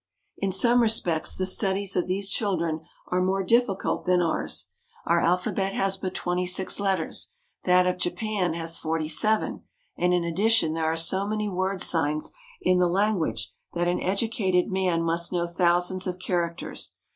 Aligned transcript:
In 0.39 0.51
some 0.51 0.81
respects 0.81 1.35
the 1.35 1.45
studies 1.45 1.95
of 1.95 2.07
these 2.07 2.27
children 2.27 2.79
are 3.09 3.21
more 3.21 3.43
difficult 3.43 4.05
than 4.07 4.19
ours. 4.19 4.71
Our 5.05 5.19
alphabet 5.19 5.73
has 5.73 5.95
but 5.95 6.15
twenty 6.15 6.47
six 6.47 6.79
letters. 6.79 7.33
That 7.65 7.85
of 7.85 7.99
Japan 7.99 8.55
has 8.55 8.79
forty 8.79 9.07
seven, 9.07 9.61
and 9.95 10.11
in 10.11 10.23
addition 10.23 10.73
there 10.73 10.85
are 10.91 10.95
so 10.97 11.27
many 11.27 11.49
word 11.49 11.81
signs 11.81 12.31
in 12.63 12.79
the 12.79 12.87
language 12.89 13.53
that 13.75 13.87
an 13.87 14.01
educated 14.01 14.71
man 14.71 15.03
must 15.03 15.31
know 15.31 15.45
thousands 15.45 16.07
of 16.07 16.17
characters. 16.17 16.95